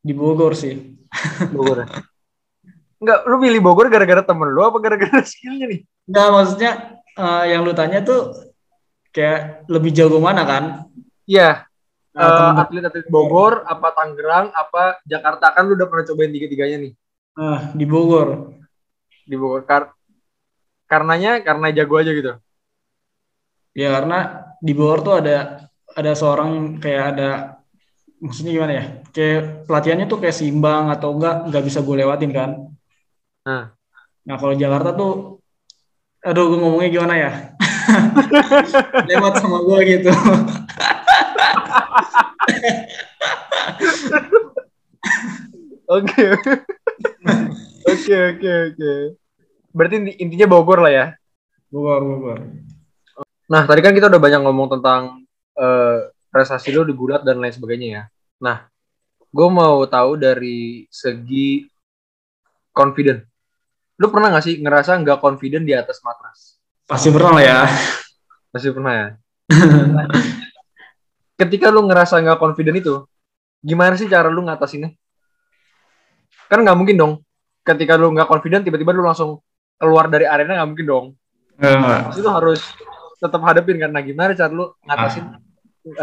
di 0.01 0.15
Bogor 0.17 0.55
sih. 0.57 0.97
Bogor 1.53 1.85
ya. 1.85 1.87
Enggak, 3.03 3.19
lu 3.27 3.37
pilih 3.43 3.61
Bogor 3.61 3.91
gara-gara 3.91 4.23
temen 4.23 4.49
lu 4.49 4.63
apa 4.63 4.79
gara-gara 4.79 5.21
skillnya 5.27 5.67
nih? 5.75 5.81
Nggak, 6.07 6.29
maksudnya 6.31 6.73
eh, 7.19 7.45
yang 7.51 7.61
lu 7.67 7.75
tanya 7.75 7.99
tuh 8.01 8.52
kayak 9.13 9.69
lebih 9.69 9.93
jago 9.93 10.19
mana 10.19 10.43
kan? 10.43 10.65
Iya, 11.29 11.69
Nah, 12.13 12.29
eh, 12.29 12.33
temen- 12.37 12.61
atlet-atlet 12.61 13.07
Bogor, 13.09 13.65
apa 13.65 13.89
Tangerang, 13.97 14.53
apa 14.53 15.01
Jakarta 15.09 15.49
kan 15.57 15.65
lu 15.65 15.81
udah 15.81 15.89
pernah 15.89 16.05
cobain 16.05 16.29
tiga-tiganya 16.29 16.77
nih 16.85 16.93
ah, 17.41 17.73
di 17.73 17.85
Bogor. 17.89 18.53
di 19.25 19.33
Bogor. 19.33 19.65
Kar 19.65 19.97
karenanya 20.85 21.41
karena 21.41 21.73
jago 21.73 21.97
aja 21.97 22.13
gitu. 22.13 22.37
Ya 23.73 23.89
karena 23.97 24.45
di 24.61 24.77
Bogor 24.77 25.01
tuh 25.01 25.15
ada 25.25 25.65
ada 25.97 26.13
seorang 26.13 26.77
kayak 26.85 27.17
ada 27.17 27.29
maksudnya 28.21 28.53
gimana 28.53 28.73
ya? 28.77 28.85
Kayak 29.09 29.65
pelatihannya 29.65 30.07
tuh 30.11 30.19
kayak 30.21 30.37
seimbang 30.37 30.93
atau 30.93 31.17
enggak 31.17 31.49
nggak 31.49 31.65
bisa 31.65 31.81
gue 31.81 31.97
lewatin 31.97 32.33
kan? 32.37 32.51
Nah. 33.49 33.73
Nah 34.29 34.37
kalau 34.37 34.53
Jakarta 34.53 34.93
tuh, 34.93 35.41
aduh 36.21 36.45
gue 36.53 36.59
ngomongnya 36.61 36.91
gimana 36.93 37.15
ya? 37.17 37.31
lewat 39.11 39.33
sama 39.41 39.59
gue 39.65 39.81
gitu 39.99 40.11
Oke. 45.93 46.25
Oke 47.85 48.15
oke 48.17 48.51
oke. 48.73 48.93
Berarti 49.77 49.95
inti- 50.01 50.19
intinya 50.25 50.47
Bogor 50.49 50.81
lah 50.81 50.93
ya. 50.93 51.07
Bogor 51.69 52.01
Bogor 52.01 52.39
Nah, 53.53 53.69
tadi 53.69 53.85
kan 53.85 53.93
kita 53.93 54.09
udah 54.09 54.23
banyak 54.23 54.41
ngomong 54.41 54.69
tentang 54.79 55.29
eh, 55.61 56.09
prestasi 56.33 56.73
lo 56.73 56.89
di 56.89 56.97
gulat 56.97 57.21
dan 57.21 57.37
lain 57.37 57.53
sebagainya 57.53 57.89
ya. 57.93 58.03
Nah, 58.41 58.65
gue 59.29 59.49
mau 59.53 59.85
tahu 59.85 60.17
dari 60.17 60.89
segi 60.89 61.69
confident. 62.73 63.21
Lu 64.01 64.09
pernah 64.09 64.33
gak 64.33 64.45
sih 64.49 64.57
ngerasa 64.65 64.97
nggak 65.05 65.21
confident 65.21 65.69
di 65.69 65.77
atas 65.77 66.01
matras? 66.01 66.57
Pasti 66.93 67.09
pernah 67.09 67.33
lah 67.41 67.45
ya 67.45 67.61
Pasti 68.53 68.69
pernah 68.69 68.93
ya. 68.93 69.07
Ketika 71.41 71.73
lu 71.73 71.89
ngerasa 71.89 72.21
nggak 72.21 72.37
confident 72.37 72.77
itu, 72.77 73.01
gimana 73.65 73.97
sih 73.97 74.05
cara 74.13 74.29
lu 74.29 74.45
ngatasinnya? 74.45 74.93
Kan 76.53 76.61
nggak 76.61 76.77
mungkin 76.77 76.97
dong. 77.01 77.13
Ketika 77.65 77.97
lu 77.97 78.13
nggak 78.13 78.29
confident, 78.29 78.61
tiba-tiba 78.61 78.93
lu 78.93 79.09
langsung 79.09 79.41
keluar 79.81 80.13
dari 80.13 80.29
arena 80.29 80.61
nggak 80.61 80.69
mungkin 80.69 80.87
dong. 80.87 81.07
Pasti 81.57 82.21
lu 82.21 82.29
harus 82.29 82.61
tetap 83.17 83.41
hadapin 83.41 83.81
kan. 83.81 83.89
Nah, 83.89 84.05
gimana 84.05 84.37
cara 84.37 84.53
lu 84.53 84.69
ngatasin 84.85 85.25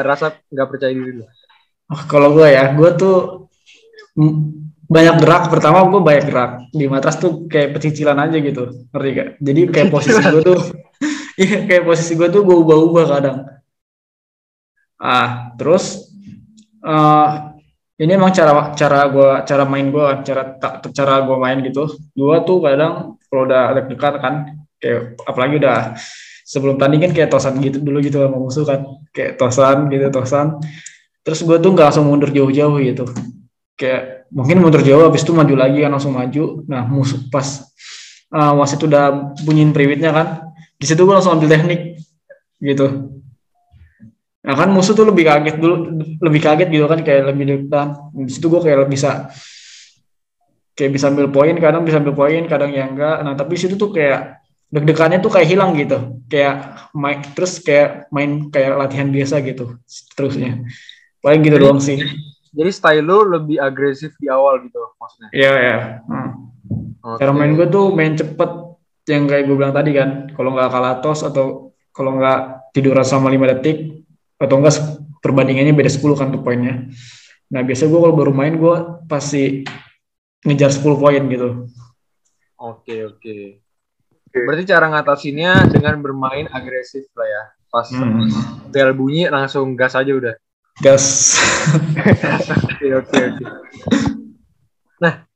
rasa 0.02 0.42
nggak 0.50 0.68
percaya 0.74 0.90
diri 0.90 1.22
lu? 1.22 1.26
Oh, 1.94 2.02
kalau 2.10 2.34
gue 2.34 2.50
ya, 2.50 2.74
gue 2.74 2.90
tuh 2.98 3.46
banyak 4.90 5.16
gerak. 5.22 5.44
Pertama 5.54 5.86
gue 5.86 6.02
banyak 6.02 6.24
gerak 6.30 6.52
di 6.74 6.86
matras 6.90 7.16
tuh 7.22 7.46
kayak 7.46 7.78
pecicilan 7.78 8.18
aja 8.18 8.38
gitu, 8.42 8.64
ngerti 8.92 9.10
gak? 9.16 9.30
Jadi 9.40 9.62
kayak 9.70 9.88
posisi 9.96 10.22
gue 10.22 10.42
tuh, 10.44 10.60
iya 11.44 11.58
kayak 11.70 11.84
posisi 11.86 12.12
gue 12.18 12.28
tuh 12.34 12.42
gue 12.48 12.58
ubah-ubah 12.58 13.06
kadang. 13.08 13.38
Ah, 15.00 15.56
terus 15.56 16.12
eh 16.84 17.28
ini 18.00 18.12
emang 18.16 18.32
cara 18.32 18.72
cara 18.76 19.00
gue 19.12 19.30
cara 19.48 19.64
main 19.68 19.88
gue, 19.92 20.06
cara 20.28 20.44
ta- 20.60 20.80
cara 20.92 21.16
gue 21.28 21.38
main 21.40 21.58
gitu. 21.64 21.84
Gue 22.16 22.36
tuh 22.48 22.58
kadang 22.66 23.20
kalau 23.30 23.42
udah 23.48 23.64
dekat 23.88 24.14
kan, 24.24 24.34
kayak 24.82 25.20
apalagi 25.30 25.56
udah 25.62 25.94
sebelum 26.48 26.76
tanding 26.82 27.02
kan 27.06 27.12
kayak 27.14 27.30
tosan 27.30 27.62
gitu 27.62 27.78
dulu 27.84 28.02
gitu 28.02 28.18
sama 28.26 28.38
musuh 28.42 28.66
kan, 28.66 28.82
kayak 29.14 29.38
tosan 29.38 29.78
gitu 29.94 30.10
tosan 30.10 30.58
terus 31.22 31.46
gue 31.46 31.58
tuh 31.62 31.72
nggak 31.78 31.94
langsung 31.94 32.10
mundur 32.10 32.34
jauh-jauh 32.34 32.82
gitu 32.82 33.06
kayak 33.80 34.28
mungkin 34.28 34.60
mundur 34.60 34.84
jauh 34.84 35.08
habis 35.08 35.24
itu 35.24 35.32
maju 35.32 35.56
lagi 35.56 35.80
kan 35.80 35.92
langsung 35.96 36.12
maju. 36.12 36.68
Nah 36.68 36.84
musuh 36.84 37.24
pas 37.32 37.64
uh, 38.36 38.54
wasit 38.60 38.84
udah 38.84 39.32
bunyiin 39.48 39.72
priwitnya 39.72 40.12
kan 40.12 40.28
di 40.76 40.84
situ 40.84 41.00
gue 41.08 41.16
langsung 41.16 41.40
ambil 41.40 41.48
teknik 41.48 42.04
gitu. 42.60 43.16
Nah 44.44 44.54
kan 44.60 44.70
musuh 44.76 44.92
tuh 44.92 45.08
lebih 45.08 45.24
kaget 45.24 45.56
dulu 45.56 45.76
lebih 46.20 46.42
kaget 46.44 46.68
gitu 46.68 46.86
kan 46.92 47.00
kayak 47.00 47.32
lebih 47.32 47.46
depan. 47.48 48.12
Di 48.12 48.32
situ 48.36 48.52
gue 48.52 48.60
kayak 48.60 48.92
bisa 48.92 49.32
kayak 50.76 50.92
bisa 50.92 51.08
ambil 51.08 51.32
poin 51.32 51.56
kadang 51.56 51.88
bisa 51.88 52.04
ambil 52.04 52.20
poin 52.20 52.44
kadang 52.52 52.76
ya 52.76 52.84
enggak. 52.84 53.24
Nah 53.24 53.40
tapi 53.40 53.56
situ 53.56 53.80
tuh 53.80 53.96
kayak 53.96 54.44
deg-degannya 54.70 55.24
tuh 55.24 55.32
kayak 55.32 55.48
hilang 55.48 55.72
gitu. 55.80 56.20
Kayak 56.28 56.84
main 56.92 57.24
terus 57.32 57.64
kayak 57.64 58.12
main 58.12 58.52
kayak 58.52 58.76
latihan 58.76 59.08
biasa 59.08 59.40
gitu 59.42 59.80
terusnya 60.14 60.68
paling 61.20 61.42
gitu 61.44 61.58
doang 61.60 61.80
sih 61.84 62.00
Jadi 62.50 62.70
style 62.74 63.06
lu 63.06 63.30
lebih 63.30 63.58
agresif 63.62 64.18
di 64.18 64.26
awal 64.26 64.66
gitu 64.66 64.82
maksudnya. 64.98 65.30
Iya 65.30 65.54
ya. 65.54 65.78
Hmm. 66.06 66.30
Oke. 67.00 67.20
Cara 67.22 67.32
main 67.32 67.54
gue 67.54 67.68
tuh 67.70 67.94
main 67.94 68.14
cepet 68.14 68.52
yang 69.10 69.26
kayak 69.26 69.44
gue 69.46 69.56
bilang 69.56 69.74
tadi 69.74 69.92
kan. 69.94 70.30
Kalau 70.34 70.54
nggak 70.54 70.70
kalah 70.70 70.96
tos 71.00 71.22
atau 71.22 71.74
kalau 71.94 72.18
nggak 72.18 72.72
tiduran 72.74 73.06
sama 73.06 73.30
5 73.30 73.52
detik 73.58 74.06
atau 74.38 74.56
enggak 74.62 74.76
perbandingannya 75.20 75.74
beda 75.74 75.92
10 75.92 76.20
kan 76.20 76.28
tuh 76.30 76.42
poinnya. 76.42 76.90
Nah 77.50 77.62
biasa 77.66 77.90
gue 77.90 78.00
kalau 78.00 78.16
baru 78.16 78.32
main 78.34 78.56
gue 78.56 78.76
pasti 79.06 79.66
ngejar 80.46 80.70
10 80.72 81.02
poin 81.02 81.22
gitu. 81.26 81.66
Oke 82.60 83.08
oke. 83.08 83.36
Oke. 84.30 84.38
Berarti 84.46 84.64
cara 84.70 84.86
ngatasinnya 84.94 85.74
dengan 85.74 85.98
bermain 86.02 86.46
agresif 86.52 87.10
lah 87.18 87.26
ya. 87.26 87.44
Pas 87.70 87.86
Hmm. 87.94 88.26
bel 88.70 88.94
bunyi 88.94 89.30
langsung 89.30 89.74
gas 89.78 89.94
aja 89.94 90.10
udah. 90.10 90.36
Gas. 90.80 91.36
Oke 92.80 92.88
oke 92.96 93.18
oke. 93.20 93.44
Nah, 95.04 95.28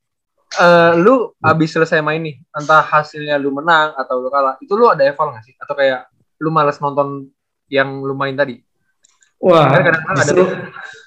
eh, 0.55 0.93
lu 0.95 1.35
abis 1.43 1.75
selesai 1.75 1.99
main 1.99 2.23
nih, 2.23 2.39
entah 2.55 2.79
hasilnya 2.79 3.35
lu 3.35 3.51
menang 3.51 3.91
atau 3.99 4.23
lu 4.23 4.31
kalah, 4.31 4.55
itu 4.63 4.71
lu 4.79 4.87
ada 4.87 5.03
eval 5.03 5.35
nggak 5.35 5.43
sih? 5.43 5.55
Atau 5.59 5.75
kayak 5.75 6.07
lu 6.39 6.47
malas 6.47 6.79
nonton 6.79 7.27
yang 7.67 8.03
lu 8.03 8.15
main 8.15 8.35
tadi? 8.39 8.63
Wah, 9.43 9.67
kadang-kadang 9.67 10.03
ada 10.07 10.15
justru, 10.23 10.43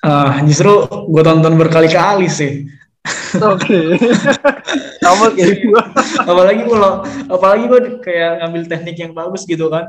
ah, 0.05 0.33
justru 0.45 0.73
gue 0.85 1.23
tonton 1.25 1.55
berkali-kali 1.57 2.29
sih. 2.29 2.69
Oke. 3.41 3.97
Sama 5.01 5.33
kayak 5.33 5.65
gua. 5.65 5.83
apalagi 6.29 6.63
kalau 6.69 6.93
apalagi 7.33 7.65
gue 7.71 7.81
kayak 8.05 8.45
ngambil 8.45 8.63
teknik 8.69 8.97
yang 9.01 9.13
bagus 9.17 9.49
gitu 9.49 9.73
kan. 9.73 9.89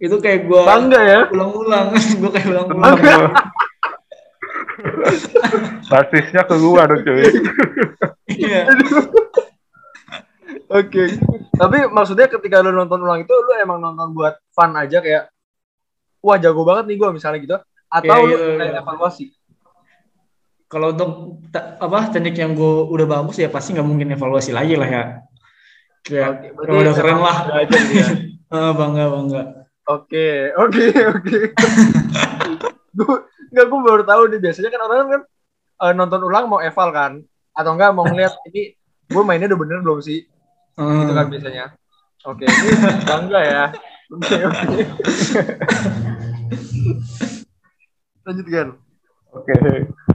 Itu 0.00 0.16
kayak 0.20 0.48
gue 0.48 0.62
Bangga 0.64 1.00
ya. 1.00 1.20
ulang-ulang, 1.28 1.92
gue 2.20 2.30
kayak 2.32 2.48
ulang-ulang. 2.48 2.96
Lo. 2.96 3.28
Basisnya 5.92 6.42
keluar 6.48 6.88
dong 6.88 7.04
cuy. 7.04 7.28
Iya. 8.30 8.70
Oke. 10.80 11.04
Tapi 11.58 11.78
maksudnya 11.90 12.30
ketika 12.30 12.62
lu 12.62 12.70
nonton 12.72 13.02
ulang 13.02 13.26
itu 13.26 13.34
lu 13.34 13.52
emang 13.58 13.82
nonton 13.82 14.14
buat 14.14 14.38
fun 14.54 14.70
aja 14.78 15.02
kayak 15.02 15.26
wah 16.22 16.38
jago 16.38 16.62
banget 16.62 16.86
nih 16.88 16.96
gua 16.96 17.10
misalnya 17.10 17.42
gitu 17.42 17.58
atau 17.90 18.22
lu 18.22 18.38
iya, 18.38 18.54
kayak 18.56 18.72
iya. 18.72 18.80
evaluasi? 18.80 19.34
Kalau 20.70 20.94
untuk 20.94 21.42
apa 21.58 22.14
teknik 22.14 22.38
yang 22.38 22.54
gue 22.54 22.86
udah 22.86 23.02
bagus 23.10 23.42
ya 23.42 23.50
pasti 23.50 23.74
nggak 23.74 23.82
mungkin 23.82 24.14
evaluasi 24.14 24.54
lagi 24.54 24.78
lah 24.78 24.86
ya. 24.86 25.18
Kayak 26.06 26.54
Oke, 26.54 26.78
udah 26.78 26.94
keren 26.94 27.18
lah. 27.18 27.50
udah 27.50 27.66
aja 27.66 27.74
gitu 27.74 27.94
ya. 27.98 28.06
Ah, 28.54 28.70
bangga 28.70 29.10
bangga. 29.10 29.59
Oke, 29.88 30.52
oke, 30.54 30.84
oke. 31.16 31.38
Gue 32.96 33.16
nggak 33.50 33.66
gue 33.66 33.80
baru 33.82 34.02
tahu 34.02 34.22
nih 34.30 34.40
biasanya 34.42 34.70
kan 34.70 34.82
orang 34.82 35.08
kan 35.10 35.22
eh, 35.82 35.92
nonton 35.94 36.22
ulang 36.22 36.46
mau 36.46 36.58
eval 36.62 36.90
kan 36.90 37.12
atau 37.50 37.70
enggak 37.74 37.90
mau 37.94 38.06
ngeliat 38.06 38.34
ini 38.50 38.74
gue 39.10 39.22
mainnya 39.26 39.50
udah 39.50 39.58
bener 39.58 39.78
belum 39.82 40.00
sih 40.02 40.26
Hmm. 40.78 41.04
itu 41.04 41.12
kan 41.12 41.26
biasanya. 41.28 41.64
Oke, 42.24 42.44
ini 42.48 42.72
bangga 43.04 43.40
ya. 43.44 43.64
Oke, 44.16 44.36
oke. 44.48 44.80
Lanjut 48.24 48.46
kan. 48.48 48.68
Oke. 49.34 49.52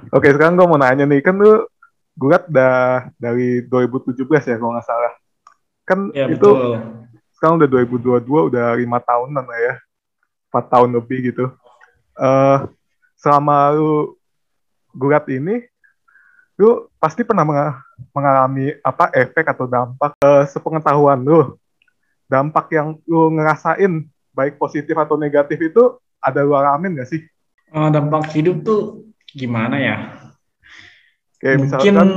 Oke, 0.10 0.28
sekarang 0.34 0.58
gue 0.58 0.66
mau 0.66 0.80
nanya 0.82 1.06
nih, 1.06 1.22
kan 1.22 1.38
lu 1.38 1.70
gugat 2.18 2.50
udah 2.50 3.12
dari 3.22 3.62
2017 3.68 4.26
ya 4.26 4.56
kalau 4.58 4.74
nggak 4.74 4.88
salah. 4.88 5.14
Kan 5.86 6.10
Ya 6.18 6.26
itu 6.26 6.40
betul. 6.40 7.05
Sekarang 7.46 7.62
udah 7.62 7.70
2022, 8.26 8.50
udah 8.50 8.74
lima 8.74 8.98
tahunan 8.98 9.46
lah 9.46 9.60
ya. 9.62 9.74
Empat 10.50 10.66
tahun 10.66 10.90
lebih 10.98 11.30
gitu. 11.30 11.54
eh 12.18 12.58
selama 13.22 13.70
lu 13.78 14.18
gugat 14.98 15.30
ini, 15.30 15.62
lu 16.58 16.90
pasti 16.98 17.22
pernah 17.22 17.46
menga- 17.46 17.78
mengalami 18.10 18.74
apa 18.82 19.14
efek 19.14 19.46
atau 19.46 19.70
dampak 19.70 20.18
eh, 20.26 20.50
sepengetahuan 20.50 21.22
lu. 21.22 21.54
Dampak 22.26 22.66
yang 22.74 22.98
lu 23.06 23.30
ngerasain, 23.38 24.10
baik 24.34 24.58
positif 24.58 24.98
atau 24.98 25.14
negatif 25.14 25.62
itu 25.62 26.02
ada 26.18 26.42
lu 26.42 26.58
alamin 26.58 26.98
nggak 26.98 27.10
sih? 27.14 27.22
Eh, 27.70 27.90
dampak 27.94 28.34
hidup 28.34 28.66
tuh 28.66 29.06
gimana 29.38 29.78
ya? 29.78 29.98
Kayak 31.38 31.62
Mungkin 31.62 31.66
misalkan 31.70 32.08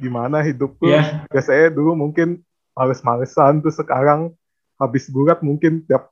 gimana 0.00 0.40
hidup 0.40 0.72
lu 0.80 0.88
ya 0.88 1.26
biasanya 1.28 1.68
dulu 1.68 1.92
mungkin 1.92 2.40
males-malesan 2.72 3.60
tuh 3.60 3.74
sekarang 3.74 4.37
habis 4.78 5.10
gugat 5.10 5.42
mungkin 5.42 5.82
tiap 5.84 6.08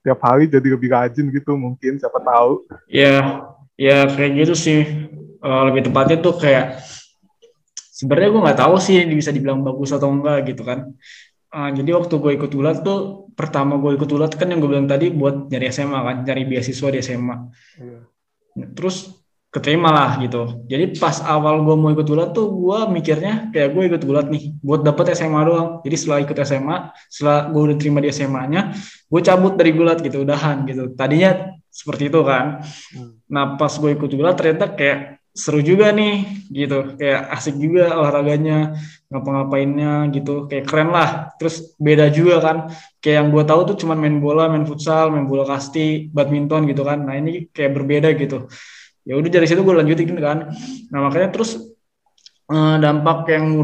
tiap 0.00 0.20
hari 0.22 0.46
jadi 0.46 0.68
lebih 0.72 0.94
rajin 0.94 1.26
gitu 1.28 1.58
mungkin 1.58 1.98
siapa 1.98 2.22
tahu 2.22 2.64
ya 2.86 3.44
ya 3.74 4.06
kayak 4.10 4.32
gitu 4.44 4.54
sih. 4.54 4.80
Eh, 5.44 5.62
lebih 5.68 5.84
tepatnya 5.84 6.16
tuh 6.24 6.40
kayak 6.40 6.80
sebenarnya 7.76 8.28
gue 8.32 8.44
nggak 8.48 8.60
tahu 8.64 8.74
sih 8.80 9.04
ini 9.04 9.12
bisa 9.12 9.28
dibilang 9.28 9.60
bagus 9.60 9.92
atau 9.92 10.08
enggak 10.08 10.48
gitu 10.48 10.64
kan. 10.64 10.96
Eh, 11.52 11.70
jadi 11.76 11.90
waktu 12.00 12.14
gue 12.16 12.32
ikut 12.40 12.52
ulat 12.56 12.80
tuh 12.80 13.28
pertama 13.36 13.76
gue 13.76 13.92
ikut 13.92 14.08
ulat 14.08 14.32
kan 14.40 14.48
yang 14.48 14.64
gue 14.64 14.70
bilang 14.70 14.88
tadi 14.88 15.12
buat 15.12 15.52
nyari 15.52 15.68
SMA 15.68 16.00
kan, 16.00 16.16
nyari 16.24 16.42
beasiswa 16.48 16.88
di 16.88 16.98
SMA. 17.04 17.36
terus 18.54 19.23
keterima 19.54 19.94
lah 19.94 20.10
gitu. 20.18 20.66
Jadi 20.66 20.98
pas 20.98 21.22
awal 21.22 21.62
gue 21.62 21.76
mau 21.78 21.94
ikut 21.94 22.02
gulat 22.02 22.34
tuh 22.34 22.50
gue 22.50 22.78
mikirnya 22.90 23.54
kayak 23.54 23.70
gue 23.70 23.82
ikut 23.86 24.02
gulat 24.02 24.26
nih 24.26 24.58
buat 24.58 24.82
dapet 24.82 25.14
SMA 25.14 25.40
doang. 25.46 25.68
Jadi 25.86 25.94
setelah 25.94 26.18
ikut 26.26 26.36
SMA, 26.42 26.76
setelah 27.06 27.38
gue 27.54 27.62
udah 27.70 27.76
terima 27.78 28.02
di 28.02 28.10
SMA-nya, 28.10 28.74
gue 29.06 29.20
cabut 29.22 29.54
dari 29.54 29.70
gulat 29.70 30.02
gitu, 30.02 30.26
udahan 30.26 30.66
gitu. 30.66 30.90
Tadinya 30.98 31.54
seperti 31.70 32.10
itu 32.10 32.20
kan. 32.26 32.66
Hmm. 32.98 33.22
Nah 33.30 33.54
pas 33.54 33.70
gue 33.70 33.94
ikut 33.94 34.10
gulat 34.10 34.34
ternyata 34.34 34.74
kayak 34.74 35.22
seru 35.34 35.58
juga 35.66 35.90
nih 35.90 36.46
gitu 36.46 36.94
kayak 36.94 37.34
asik 37.34 37.58
juga 37.58 37.98
olahraganya 37.98 38.78
ngapa-ngapainnya 39.10 40.06
gitu 40.14 40.46
kayak 40.46 40.62
keren 40.70 40.94
lah 40.94 41.34
terus 41.42 41.74
beda 41.74 42.06
juga 42.14 42.38
kan 42.38 42.56
kayak 43.02 43.16
yang 43.18 43.28
gue 43.34 43.42
tahu 43.42 43.74
tuh 43.74 43.76
cuman 43.82 43.98
main 43.98 44.22
bola 44.22 44.46
main 44.46 44.62
futsal 44.62 45.10
main 45.10 45.26
bola 45.26 45.42
kasti 45.42 46.06
badminton 46.06 46.70
gitu 46.70 46.86
kan 46.86 47.02
nah 47.02 47.18
ini 47.18 47.50
kayak 47.50 47.74
berbeda 47.74 48.14
gitu 48.14 48.46
ya 49.04 49.14
udah 49.20 49.30
dari 49.30 49.46
situ 49.48 49.60
gue 49.60 49.74
lanjutin 49.76 50.16
kan. 50.18 50.50
Nah 50.92 50.98
makanya 51.04 51.28
terus 51.32 51.60
eh, 52.50 52.76
dampak 52.80 53.28
yang 53.30 53.60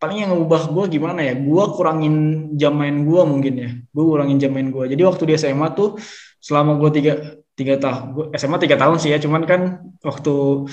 paling 0.00 0.18
yang 0.26 0.30
ngubah 0.34 0.62
gue 0.74 0.84
gimana 0.98 1.20
ya? 1.22 1.34
Gue 1.38 1.64
kurangin 1.74 2.14
jam 2.60 2.74
main 2.74 3.06
gue 3.06 3.22
mungkin 3.26 3.54
ya. 3.56 3.70
Gue 3.94 4.04
kurangin 4.04 4.36
jam 4.42 4.50
main 4.54 4.68
gue 4.68 4.84
jadi 4.92 5.02
waktu 5.06 5.22
di 5.30 5.34
SMA 5.38 5.72
tuh 5.72 5.96
selama 6.42 6.76
gue 6.80 6.90
tiga 6.94 7.12
tiga 7.54 7.76
tahun 7.76 8.32
SMA 8.34 8.56
tiga 8.58 8.76
tahun 8.76 8.96
sih 8.98 9.10
ya. 9.14 9.18
Cuman 9.22 9.42
kan 9.46 9.60
waktu 10.02 10.66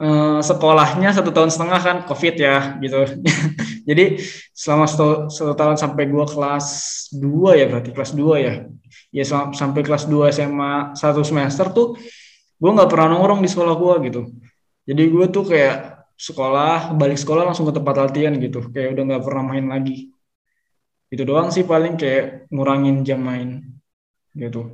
Eh, 0.00 0.40
sekolahnya 0.40 1.12
satu 1.12 1.28
tahun 1.28 1.52
setengah 1.52 1.80
kan 1.84 1.96
covid 2.08 2.34
ya 2.40 2.80
gitu. 2.80 3.04
Jadi 3.88 4.16
selama 4.56 4.88
satu, 4.88 5.28
satu 5.28 5.52
tahun 5.52 5.76
sampai 5.76 6.08
gua 6.08 6.24
kelas 6.24 6.66
2 7.12 7.60
ya 7.60 7.68
berarti 7.68 7.92
kelas 7.92 8.16
2 8.16 8.40
ya. 8.40 8.64
Ya 9.12 9.24
sampai 9.28 9.84
kelas 9.84 10.08
2 10.08 10.32
SMA 10.32 10.96
satu 10.96 11.20
semester 11.20 11.68
tuh 11.76 12.00
gua 12.60 12.70
nggak 12.76 12.90
pernah 12.92 13.16
nongkrong 13.16 13.40
di 13.40 13.48
sekolah 13.48 13.74
gua 13.74 13.94
gitu. 14.04 14.30
Jadi 14.84 15.02
gua 15.08 15.26
tuh 15.32 15.44
kayak 15.48 16.04
sekolah 16.20 16.92
balik 17.00 17.16
sekolah 17.16 17.48
langsung 17.48 17.64
ke 17.64 17.72
tempat 17.72 17.94
latihan 17.96 18.36
gitu. 18.36 18.68
Kayak 18.68 18.92
udah 18.94 19.02
nggak 19.08 19.22
pernah 19.24 19.44
main 19.48 19.66
lagi. 19.72 20.12
Itu 21.08 21.24
doang 21.24 21.48
sih 21.48 21.64
paling 21.64 21.96
kayak 21.96 22.52
ngurangin 22.52 23.02
jam 23.02 23.24
main 23.24 23.64
gitu. 24.36 24.68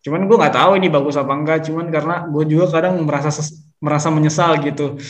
Cuman 0.00 0.24
gue 0.24 0.36
nggak 0.36 0.56
tahu 0.56 0.70
ini 0.76 0.88
bagus 0.92 1.16
apa 1.16 1.32
enggak. 1.32 1.64
Cuman 1.66 1.88
karena 1.88 2.28
gue 2.28 2.44
juga 2.46 2.68
kadang 2.68 3.00
merasa 3.04 3.32
merasa 3.80 4.08
menyesal 4.12 4.60
gitu. 4.60 5.00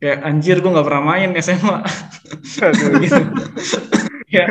Kayak 0.00 0.18
anjir 0.28 0.56
gue 0.60 0.70
nggak 0.70 0.86
pernah 0.86 1.04
main 1.16 1.30
SMA 1.40 1.76
gitu. 3.04 3.20
kayak 4.30 4.48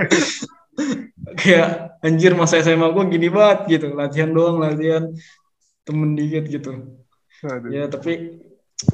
kayak 1.40 1.68
anjir 2.04 2.36
masa 2.36 2.60
SMA 2.60 2.90
gue 2.92 3.04
gini 3.14 3.28
banget 3.30 3.60
gitu. 3.80 3.88
Latihan 3.94 4.30
doang 4.30 4.62
latihan 4.62 5.10
temen 5.90 6.14
dikit 6.14 6.46
gitu. 6.46 6.72
Aduh. 7.42 7.74
ya 7.74 7.90
tapi 7.90 8.46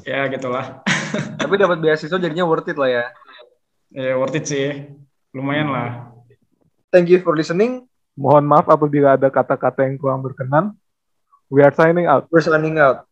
ya 0.07 0.31
gitulah. 0.31 0.79
Tapi 1.39 1.53
dapat 1.61 1.77
beasiswa 1.77 2.17
jadinya 2.17 2.47
worth 2.47 2.71
it 2.71 2.79
lah 2.79 2.89
ya. 2.89 3.05
Ya 3.93 4.17
worth 4.17 4.35
it 4.35 4.47
sih. 4.49 4.89
Lumayan 5.35 5.71
lah. 5.71 6.11
Thank 6.89 7.11
you 7.11 7.21
for 7.21 7.35
listening. 7.37 7.85
Mohon 8.15 8.45
maaf 8.47 8.67
apabila 8.71 9.19
ada 9.19 9.27
kata-kata 9.27 9.85
yang 9.85 9.99
kurang 9.99 10.23
berkenan. 10.23 10.73
We 11.51 11.61
are 11.61 11.71
signing 11.75 12.09
out. 12.09 12.25
We're 12.33 12.43
signing 12.43 12.81
out 12.81 13.05